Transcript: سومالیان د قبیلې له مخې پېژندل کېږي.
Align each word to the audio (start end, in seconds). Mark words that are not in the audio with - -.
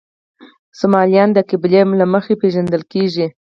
سومالیان 0.79 1.29
د 1.33 1.39
قبیلې 1.49 1.81
له 2.01 2.05
مخې 2.13 2.33
پېژندل 2.41 2.81
کېږي. 2.93 3.27